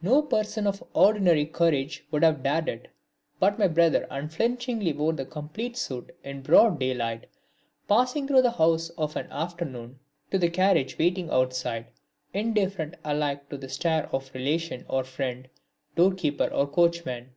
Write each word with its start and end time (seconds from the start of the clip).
No 0.00 0.22
person 0.22 0.64
of 0.68 0.84
ordinary 0.94 1.44
courage 1.44 2.04
could 2.12 2.22
have 2.22 2.40
dared 2.44 2.68
it, 2.68 2.88
but 3.40 3.58
my 3.58 3.66
brother 3.66 4.06
unflinchingly 4.12 4.92
wore 4.92 5.12
the 5.12 5.24
complete 5.26 5.76
suit 5.76 6.14
in 6.22 6.42
broad 6.42 6.78
day 6.78 6.94
light, 6.94 7.26
passing 7.88 8.28
through 8.28 8.42
the 8.42 8.52
house 8.52 8.90
of 8.90 9.16
an 9.16 9.26
afternoon 9.32 9.98
to 10.30 10.38
the 10.38 10.50
carriage 10.50 10.96
waiting 11.00 11.28
outside, 11.30 11.86
indifferent 12.32 12.94
alike 13.02 13.48
to 13.48 13.56
the 13.56 13.68
stare 13.68 14.06
of 14.14 14.32
relation 14.34 14.86
or 14.88 15.02
friend, 15.02 15.48
door 15.96 16.14
keeper 16.14 16.46
or 16.46 16.68
coachman. 16.68 17.30